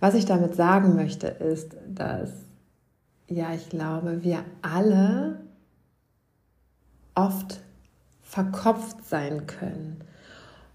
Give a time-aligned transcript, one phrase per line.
[0.00, 2.30] Was ich damit sagen möchte, ist, dass,
[3.28, 5.40] ja, ich glaube, wir alle
[7.14, 7.60] oft
[8.22, 10.00] verkopft sein können,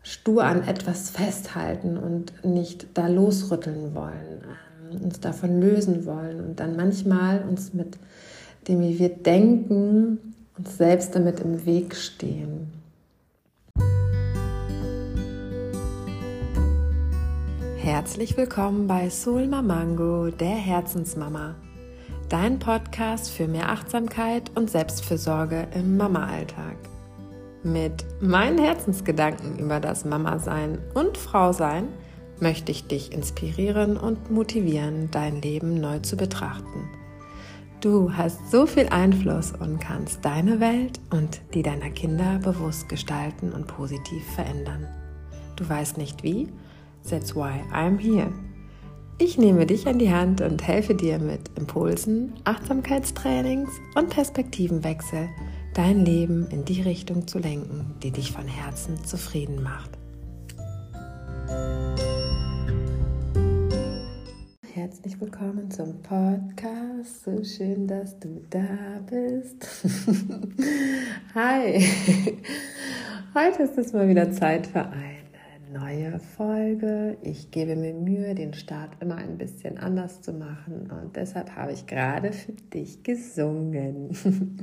[0.02, 4.44] stur an etwas festhalten und nicht da losrütteln wollen,
[4.92, 7.98] ähm, uns davon lösen wollen und dann manchmal uns mit
[8.68, 12.79] dem, wie wir denken, uns selbst damit im Weg stehen.
[17.92, 21.56] Herzlich willkommen bei Soul Mamango, der Herzensmama.
[22.30, 26.76] Dein Podcast für mehr Achtsamkeit und Selbstfürsorge im Mama-Alltag.
[27.64, 31.88] Mit meinen Herzensgedanken über das Mama-Sein und Frau-Sein
[32.40, 36.88] möchte ich dich inspirieren und motivieren, dein Leben neu zu betrachten.
[37.82, 43.52] Du hast so viel Einfluss und kannst deine Welt und die deiner Kinder bewusst gestalten
[43.52, 44.86] und positiv verändern.
[45.56, 46.50] Du weißt nicht wie?
[47.08, 48.32] That's why I'm here.
[49.22, 55.28] Ich nehme dich an die Hand und helfe dir mit Impulsen, Achtsamkeitstrainings und Perspektivenwechsel,
[55.74, 59.98] dein Leben in die Richtung zu lenken, die dich von Herzen zufrieden macht.
[64.74, 67.26] Herzlich willkommen zum Podcast.
[67.26, 69.68] So schön, dass du da bist.
[71.36, 71.86] Hi.
[73.36, 75.19] Heute ist es mal wieder Zeit für ein
[75.72, 77.18] neue Folge.
[77.22, 81.72] Ich gebe mir Mühe, den Start immer ein bisschen anders zu machen und deshalb habe
[81.72, 84.10] ich gerade für dich gesungen.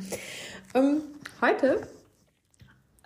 [0.74, 1.00] um,
[1.40, 1.80] heute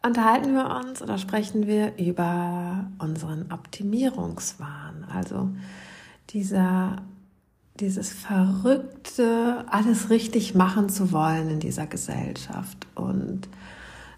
[0.04, 5.50] unterhalten wir uns oder sprechen wir über unseren Optimierungswahn, also
[6.30, 7.02] dieser
[7.78, 12.86] dieses verrückte, alles richtig machen zu wollen in dieser Gesellschaft.
[12.94, 13.48] Und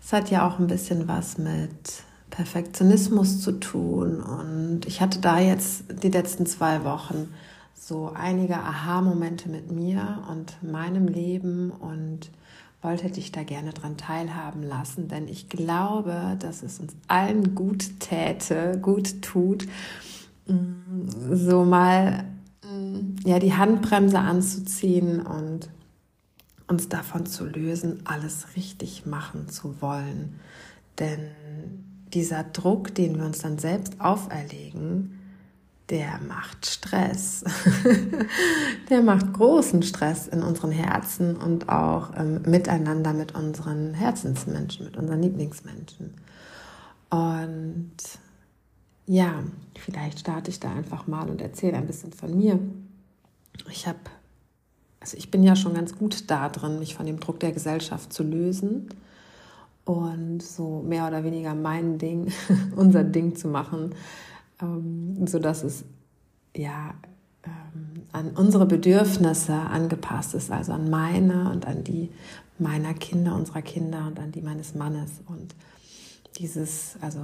[0.02, 4.20] es hat ja auch ein bisschen was mit Perfektionismus zu tun.
[4.20, 7.28] Und ich hatte da jetzt die letzten zwei Wochen
[7.74, 12.30] so einige Aha-Momente mit mir und meinem Leben und
[12.80, 18.00] wollte dich da gerne dran teilhaben lassen, denn ich glaube, dass es uns allen gut
[18.00, 19.68] täte, gut tut,
[20.48, 22.24] mm, so mal
[22.64, 25.68] mm, ja die Handbremse anzuziehen und
[26.66, 30.40] uns davon zu lösen, alles richtig machen zu wollen.
[30.98, 31.20] Denn
[32.14, 35.18] dieser Druck, den wir uns dann selbst auferlegen,
[35.88, 37.44] der macht Stress.
[38.90, 44.96] der macht großen Stress in unseren Herzen und auch ähm, miteinander mit unseren Herzensmenschen, mit
[44.96, 46.14] unseren Lieblingsmenschen.
[47.10, 47.92] Und
[49.06, 49.42] ja,
[49.78, 52.58] vielleicht starte ich da einfach mal und erzähle ein bisschen von mir.
[53.70, 53.98] Ich habe,
[55.00, 58.12] also ich bin ja schon ganz gut da drin, mich von dem Druck der Gesellschaft
[58.12, 58.88] zu lösen
[59.84, 62.32] und so mehr oder weniger mein Ding,
[62.76, 63.94] unser Ding zu machen,
[64.60, 65.84] ähm, sodass es
[66.56, 66.94] ja
[67.44, 72.10] ähm, an unsere Bedürfnisse angepasst ist, also an meine und an die
[72.58, 75.10] meiner Kinder, unserer Kinder und an die meines Mannes.
[75.26, 75.54] Und
[76.38, 77.20] dieses, also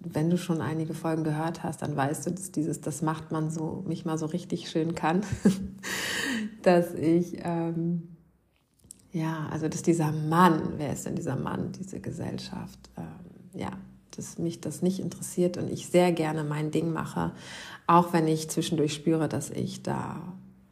[0.00, 3.50] wenn du schon einige Folgen gehört hast, dann weißt du, dass dieses, das macht man
[3.50, 5.20] so, mich mal so richtig schön kann,
[6.62, 8.16] dass ich ähm,
[9.12, 13.70] ja, also dass dieser Mann, wer ist denn dieser Mann, diese Gesellschaft, ähm, ja,
[14.16, 17.32] dass mich das nicht interessiert und ich sehr gerne mein Ding mache,
[17.86, 20.20] auch wenn ich zwischendurch spüre, dass ich da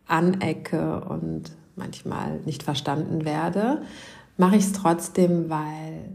[0.06, 3.82] anecke und manchmal nicht verstanden werde,
[4.36, 6.10] mache ich es trotzdem, weil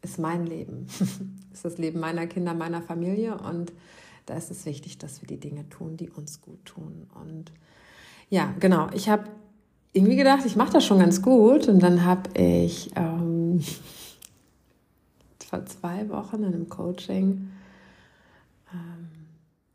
[0.00, 0.86] es mein Leben
[1.52, 3.72] ist das Leben meiner Kinder, meiner Familie und
[4.26, 7.08] da ist es wichtig, dass wir die Dinge tun, die uns gut tun.
[7.20, 7.52] Und
[8.30, 9.24] ja, genau, ich habe
[9.92, 11.68] irgendwie gedacht, ich mache das schon ganz gut.
[11.68, 13.62] Und dann habe ich ähm,
[15.48, 17.50] vor zwei Wochen in einem Coaching
[18.72, 19.08] ähm,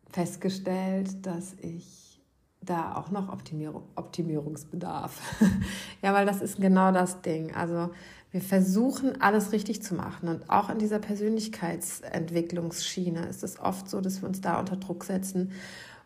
[0.09, 2.19] festgestellt, dass ich
[2.61, 5.21] da auch noch Optimierung, Optimierungsbedarf.
[6.01, 7.53] ja, weil das ist genau das Ding.
[7.55, 7.91] Also
[8.31, 14.01] wir versuchen alles richtig zu machen und auch in dieser Persönlichkeitsentwicklungsschiene ist es oft so,
[14.01, 15.53] dass wir uns da unter Druck setzen,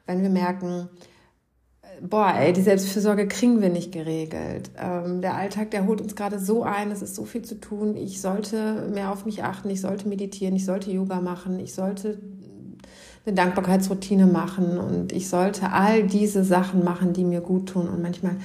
[0.06, 0.88] wenn wir merken,
[2.02, 4.72] boah, ey, die Selbstfürsorge kriegen wir nicht geregelt.
[4.78, 7.96] Ähm, der Alltag, der holt uns gerade so ein, es ist so viel zu tun.
[7.96, 12.20] Ich sollte mehr auf mich achten, ich sollte meditieren, ich sollte Yoga machen, ich sollte
[13.26, 17.88] eine Dankbarkeitsroutine machen und ich sollte all diese Sachen machen, die mir gut tun.
[17.88, 18.36] Und manchmal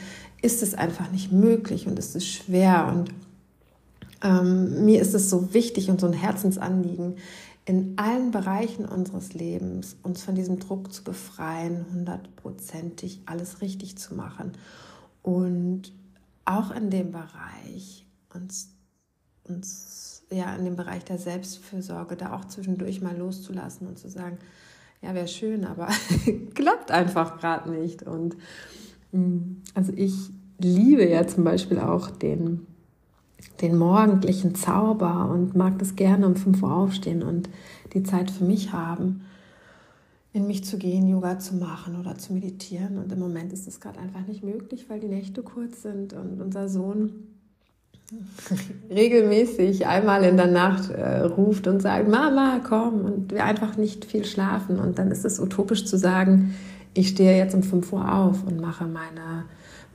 [0.42, 2.92] ist es einfach nicht möglich und es ist schwer.
[2.94, 3.10] Und
[4.22, 7.16] ähm, mir ist es so wichtig und so ein Herzensanliegen,
[7.66, 14.14] in allen Bereichen unseres Lebens uns von diesem Druck zu befreien, hundertprozentig alles richtig zu
[14.14, 14.52] machen
[15.22, 15.92] und
[16.44, 18.70] auch in dem Bereich uns,
[19.44, 24.38] uns ja in dem Bereich der Selbstfürsorge da auch zwischendurch mal loszulassen und zu sagen,
[25.02, 25.88] ja, wäre schön, aber
[26.54, 28.04] klappt einfach gerade nicht.
[28.04, 28.36] Und
[29.10, 30.14] mm, also ich
[30.58, 32.66] liebe ja zum Beispiel auch den,
[33.60, 37.48] den morgendlichen Zauber und mag das gerne um 5 Uhr aufstehen und
[37.92, 39.22] die Zeit für mich haben,
[40.32, 42.98] in mich zu gehen, Yoga zu machen oder zu meditieren.
[42.98, 46.42] Und im Moment ist das gerade einfach nicht möglich, weil die Nächte kurz sind und
[46.42, 47.28] unser Sohn
[48.90, 54.04] regelmäßig einmal in der Nacht äh, ruft und sagt, Mama, komm, und wir einfach nicht
[54.04, 54.78] viel schlafen.
[54.78, 56.54] Und dann ist es utopisch zu sagen,
[56.92, 59.44] ich stehe jetzt um 5 Uhr auf und mache meine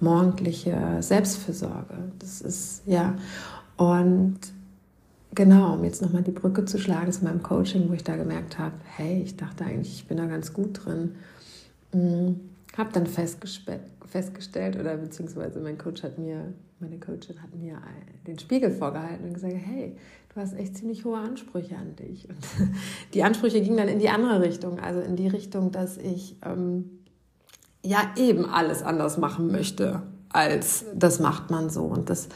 [0.02, 2.12] morgendliche Selbstfürsorge.
[2.20, 3.16] Das ist, ja,
[3.78, 4.40] und
[5.34, 8.60] genau, um jetzt nochmal die Brücke zu schlagen zu meinem Coaching, wo ich da gemerkt
[8.60, 11.16] habe, hey, ich dachte eigentlich, ich bin da ganz gut drin.
[11.92, 12.40] Hm,
[12.78, 17.82] habe dann festgestellt, oder beziehungsweise mein Coach hat mir, meine Coachin hat mir
[18.26, 19.96] den Spiegel vorgehalten und gesagt, hey,
[20.34, 22.30] du hast echt ziemlich hohe Ansprüche an dich.
[22.30, 22.38] Und
[23.14, 27.01] die Ansprüche gingen dann in die andere Richtung, also in die Richtung, dass ich ähm,
[27.84, 31.84] ja eben alles anders machen möchte, als das macht man so.
[31.84, 32.30] Und dass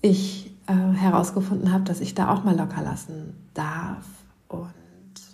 [0.00, 4.04] ich äh, herausgefunden habe, dass ich da auch mal locker lassen darf.
[4.48, 4.72] Und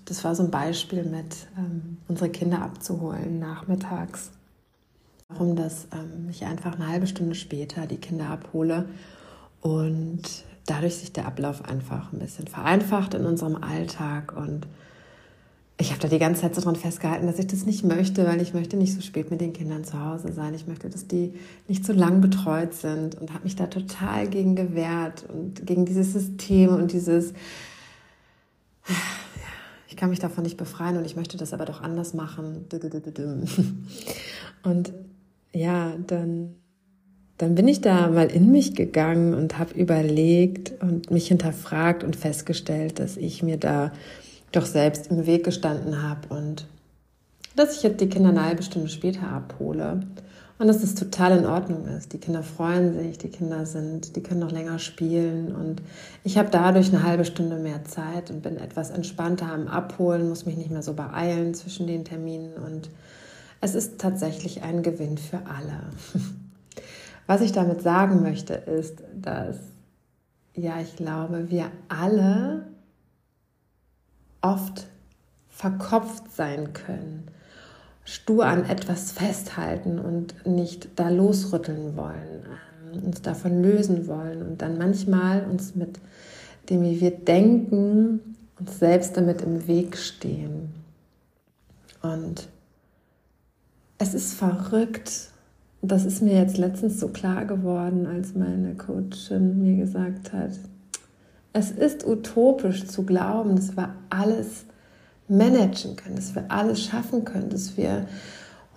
[0.06, 4.31] das war so ein Beispiel mit ähm, unsere Kinder abzuholen nachmittags.
[5.28, 8.87] Warum, dass ähm, ich einfach eine halbe Stunde später die Kinder abhole
[9.60, 10.22] und
[10.66, 14.66] dadurch sich der Ablauf einfach ein bisschen vereinfacht in unserem Alltag und
[15.76, 18.41] ich habe da die ganze Zeit so dran festgehalten, dass ich das nicht möchte, weil
[18.41, 20.55] ich möchte nicht so spät mit den Kindern zu Hause sein.
[20.55, 21.35] Ich möchte, dass die
[21.67, 26.12] nicht so lang betreut sind und habe mich da total gegen gewehrt und gegen dieses
[26.12, 27.32] System und dieses,
[29.88, 32.67] ich kann mich davon nicht befreien und ich möchte das aber doch anders machen.
[34.62, 34.94] Und
[35.53, 36.55] ja, dann,
[37.37, 42.17] dann bin ich da mal in mich gegangen und habe überlegt und mich hinterfragt und
[42.17, 43.93] festgestellt, dass ich mir da
[44.56, 46.66] doch selbst im Weg gestanden habe und
[47.56, 50.00] dass ich jetzt die Kinder eine halbe Stunde später abhole
[50.58, 52.12] und dass das total in Ordnung ist.
[52.12, 55.82] Die Kinder freuen sich, die Kinder sind, die können noch länger spielen und
[56.22, 60.46] ich habe dadurch eine halbe Stunde mehr Zeit und bin etwas entspannter am Abholen, muss
[60.46, 62.90] mich nicht mehr so beeilen zwischen den Terminen und
[63.60, 65.80] es ist tatsächlich ein Gewinn für alle.
[67.26, 69.56] Was ich damit sagen möchte, ist, dass
[70.56, 72.66] ja, ich glaube, wir alle
[74.44, 74.87] oft
[75.49, 77.29] verkopft sein können,
[78.05, 82.44] stur an etwas festhalten und nicht da losrütteln wollen,
[82.93, 85.99] ähm, uns davon lösen wollen und dann manchmal uns mit
[86.69, 90.75] dem, wie wir denken, uns selbst damit im Weg stehen.
[92.02, 92.49] Und
[93.99, 95.31] es ist verrückt,
[95.81, 100.52] das ist mir jetzt letztens so klar geworden, als meine Coachin mir gesagt hat,
[101.54, 104.66] es ist utopisch zu glauben, dass wir alles
[105.28, 108.06] managen können, dass wir alles schaffen können, dass wir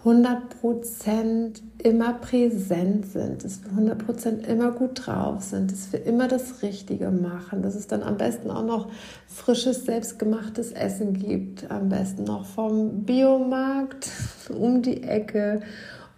[0.06, 6.62] 100% immer präsent sind, dass wir 100% immer gut drauf sind, dass wir immer das
[6.62, 8.89] Richtige machen, dass es dann am besten auch noch
[9.25, 14.07] frisches, selbstgemachtes Essen gibt, am besten noch vom Biomarkt
[14.56, 15.62] um die Ecke.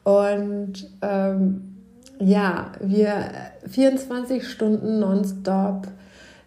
[0.03, 1.77] Und ähm,
[2.19, 3.31] ja, wir
[3.65, 5.87] 24 Stunden nonstop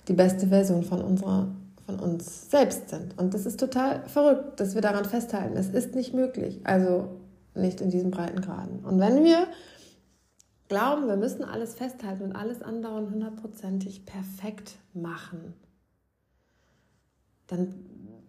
[0.08, 1.49] die beste Version von unserer
[1.87, 3.19] von uns selbst sind.
[3.19, 5.56] Und das ist total verrückt, dass wir daran festhalten.
[5.56, 6.60] Es ist nicht möglich.
[6.64, 7.08] Also
[7.54, 8.81] nicht in diesen Breitengraden.
[8.84, 9.46] Und wenn wir
[10.69, 15.55] glauben, wir müssen alles festhalten und alles andauernd hundertprozentig perfekt machen,
[17.48, 17.74] dann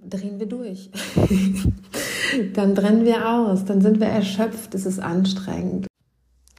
[0.06, 0.92] drehen wir durch.
[2.54, 5.88] dann brennen wir aus, dann sind wir erschöpft, es ist anstrengend.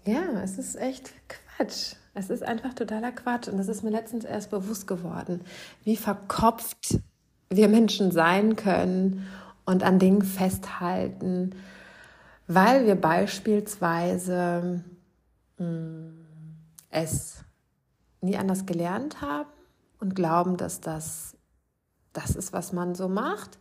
[0.06, 1.96] Ja, es ist echt Quatsch.
[2.14, 5.40] Es ist einfach totaler Quatsch und das ist mir letztens erst bewusst geworden,
[5.82, 7.00] wie verkopft
[7.50, 9.26] wir Menschen sein können
[9.64, 11.54] und an Dingen festhalten,
[12.46, 14.84] weil wir beispielsweise
[15.58, 16.14] mh, hm,
[16.90, 17.44] es
[18.20, 19.50] nie anders gelernt haben
[19.98, 21.36] und glauben, dass das
[22.12, 23.58] das ist, was man so macht,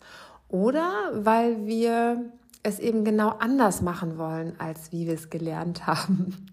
[0.47, 2.31] oder weil wir
[2.61, 6.45] es eben genau anders machen wollen, als wie wir es gelernt haben.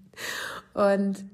[0.74, 1.24] Und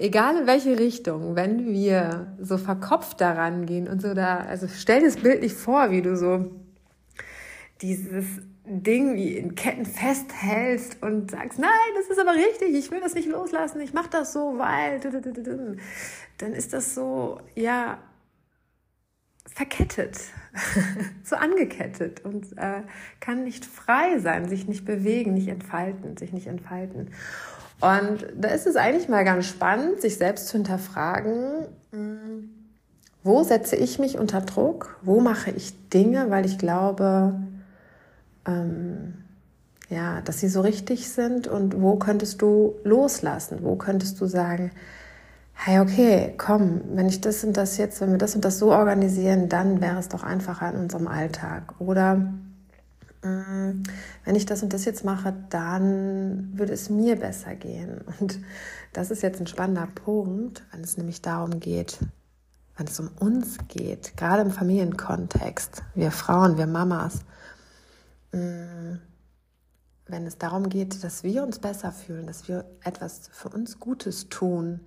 [0.00, 5.00] egal in welche Richtung, wenn wir so verkopft daran gehen und so da, also stell
[5.00, 6.50] dir das Bild nicht vor, wie du so
[7.82, 8.26] dieses
[8.64, 13.14] Ding wie in Ketten festhältst und sagst, nein, das ist aber richtig, ich will das
[13.14, 15.00] nicht loslassen, ich mache das so, weil,
[16.38, 17.98] dann ist das so, ja,
[19.46, 20.20] verkettet,
[21.24, 22.82] so angekettet und äh,
[23.18, 27.10] kann nicht frei sein, sich nicht bewegen, nicht entfalten, sich nicht entfalten.
[27.80, 31.66] Und da ist es eigentlich mal ganz spannend, sich selbst zu hinterfragen,
[33.22, 37.34] wo setze ich mich unter Druck, wo mache ich Dinge, weil ich glaube,
[38.46, 39.14] ähm,
[39.88, 43.58] ja, dass sie so richtig sind und wo könntest du loslassen?
[43.62, 44.70] Wo könntest du sagen,
[45.52, 48.72] hey, okay, komm, wenn ich das und das jetzt, wenn wir das und das so
[48.72, 51.74] organisieren, dann wäre es doch einfacher in unserem Alltag.
[51.80, 52.32] Oder
[53.22, 58.00] wenn ich das und das jetzt mache, dann würde es mir besser gehen.
[58.18, 58.38] Und
[58.92, 61.98] das ist jetzt ein spannender Punkt, wenn es nämlich darum geht,
[62.76, 67.20] wenn es um uns geht, gerade im Familienkontext, wir Frauen, wir Mamas,
[68.32, 68.94] mm,
[70.06, 74.30] wenn es darum geht, dass wir uns besser fühlen, dass wir etwas für uns Gutes
[74.30, 74.80] tun,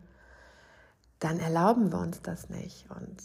[1.20, 2.90] dann erlauben wir uns das nicht.
[2.90, 3.22] Und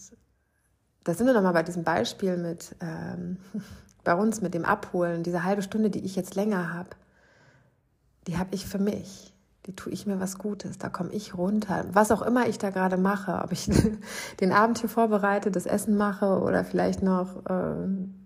[1.05, 3.39] da sind wir nochmal bei diesem Beispiel mit ähm,
[4.09, 6.89] bei uns mit dem Abholen, diese halbe Stunde, die ich jetzt länger habe,
[8.27, 9.35] die habe ich für mich.
[9.67, 11.85] Die tue ich mir was Gutes, da komme ich runter.
[11.93, 13.69] Was auch immer ich da gerade mache, ob ich
[14.41, 17.53] den Abend hier vorbereite, das Essen mache oder vielleicht noch äh,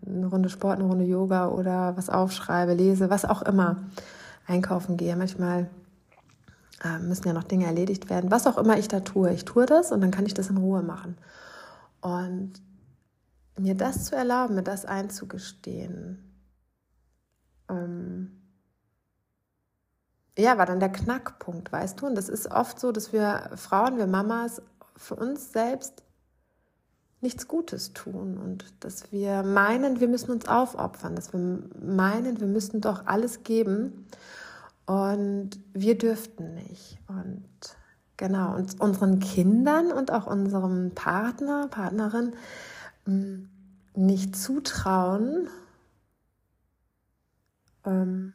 [0.06, 3.78] eine Runde Sport, eine Runde Yoga oder was aufschreibe, lese, was auch immer,
[4.46, 5.16] einkaufen gehe.
[5.16, 5.68] Manchmal
[6.84, 8.30] äh, müssen ja noch Dinge erledigt werden.
[8.30, 10.58] Was auch immer ich da tue, ich tue das und dann kann ich das in
[10.58, 11.16] Ruhe machen.
[12.02, 12.52] Und
[13.58, 16.32] mir das zu erlauben, mir das einzugestehen,
[17.68, 18.42] ähm,
[20.38, 22.06] ja, war dann der Knackpunkt, weißt du?
[22.06, 24.62] Und das ist oft so, dass wir Frauen, wir Mamas
[24.96, 26.02] für uns selbst
[27.20, 31.40] nichts Gutes tun und dass wir meinen, wir müssen uns aufopfern, dass wir
[31.80, 34.06] meinen, wir müssen doch alles geben
[34.86, 36.98] und wir dürften nicht.
[37.06, 37.46] Und
[38.16, 42.32] genau, und unseren Kindern und auch unserem Partner, Partnerin
[43.06, 43.48] mm,
[43.94, 45.48] nicht zutrauen,
[47.84, 48.34] ähm,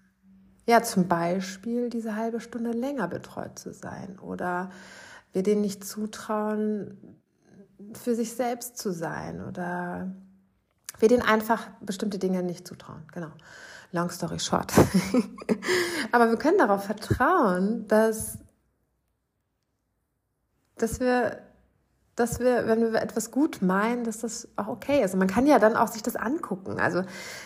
[0.68, 4.70] ja, zum Beispiel diese halbe Stunde länger betreut zu sein oder
[5.32, 6.98] wir denen nicht zutrauen,
[7.94, 10.12] für sich selbst zu sein oder
[11.00, 13.04] wir denen einfach bestimmte Dinge nicht zutrauen.
[13.14, 13.32] Genau.
[13.92, 14.74] Long story short.
[16.12, 18.40] Aber wir können darauf vertrauen, dass,
[20.76, 21.47] dass wir
[22.18, 25.14] dass wir, wenn wir etwas gut meinen, dass das auch okay ist.
[25.14, 26.80] Und man kann ja dann auch sich das angucken.
[26.80, 27.04] Also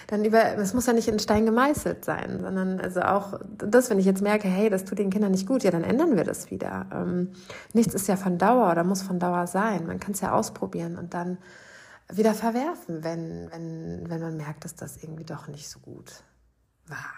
[0.08, 4.00] dann über, es muss ja nicht in Stein gemeißelt sein, sondern also auch das, wenn
[4.00, 6.51] ich jetzt merke, hey, das tut den Kindern nicht gut, ja, dann ändern wir das
[6.51, 6.86] wieder.
[6.94, 7.34] Ähm,
[7.74, 9.88] nichts ist ja von Dauer oder muss von Dauer sein.
[9.88, 11.38] Man kann es ja ausprobieren und dann
[12.10, 16.24] wieder verwerfen, wenn, wenn, wenn man merkt, dass das irgendwie doch nicht so gut
[16.88, 17.13] war.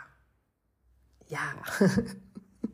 [1.27, 1.39] Ja.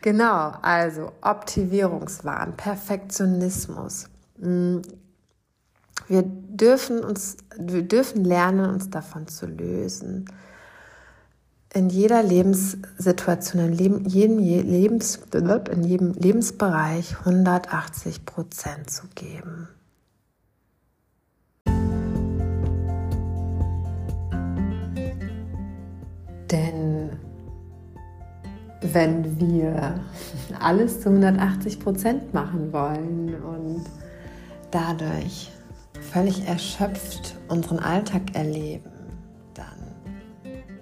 [0.00, 4.08] Genau, also Optimierungswahn, Perfektionismus.
[4.38, 4.78] Mm,
[6.06, 10.30] wir dürfen uns, wir dürfen lernen, uns davon zu lösen.
[11.74, 19.68] In jeder Lebenssituation, in jedem, Lebens, in jedem Lebensbereich 180 Prozent zu geben.
[26.50, 27.27] Denn
[28.92, 30.00] wenn wir
[30.60, 33.84] alles zu 180 Prozent machen wollen und
[34.70, 35.50] dadurch
[36.12, 38.90] völlig erschöpft unseren Alltag erleben,
[39.54, 39.66] dann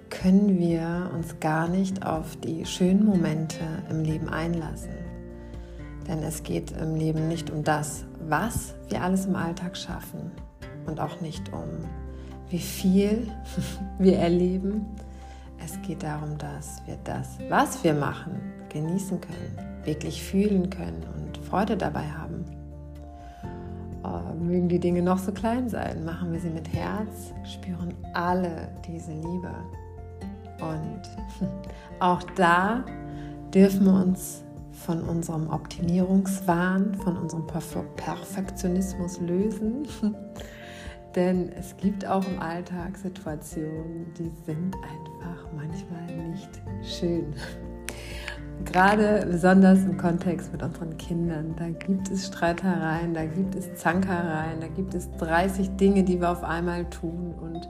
[0.09, 3.59] können wir uns gar nicht auf die schönen Momente
[3.89, 4.91] im Leben einlassen.
[6.07, 10.31] Denn es geht im Leben nicht um das, was wir alles im Alltag schaffen
[10.85, 11.67] und auch nicht um
[12.49, 13.27] wie viel
[13.99, 14.85] wir erleben,
[15.67, 21.37] es geht darum, dass wir das, was wir machen, genießen können, wirklich fühlen können und
[21.39, 22.45] Freude dabei haben.
[24.03, 28.69] Oh, mögen die Dinge noch so klein sein, machen wir sie mit Herz, spüren alle
[28.87, 29.51] diese Liebe.
[30.61, 31.01] Und
[31.99, 32.85] auch da
[33.53, 39.85] dürfen wir uns von unserem Optimierungswahn, von unserem Perfektionismus lösen
[41.15, 46.49] denn es gibt auch im Alltag Situationen, die sind einfach manchmal nicht
[46.83, 47.33] schön.
[48.65, 54.59] Gerade besonders im Kontext mit unseren Kindern, da gibt es Streitereien, da gibt es Zankereien,
[54.59, 57.69] da gibt es 30 Dinge, die wir auf einmal tun und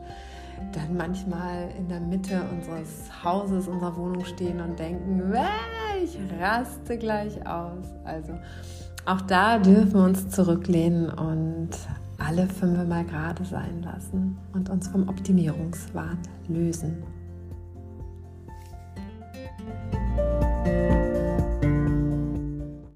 [0.73, 5.33] dann manchmal in der Mitte unseres Hauses, unserer Wohnung stehen und denken,
[6.03, 7.85] ich raste gleich aus.
[8.03, 8.33] Also
[9.05, 11.69] auch da dürfen wir uns zurücklehnen und
[12.17, 17.03] alle fünf Mal gerade sein lassen und uns vom Optimierungswahn lösen.